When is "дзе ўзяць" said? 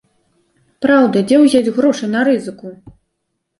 1.33-1.73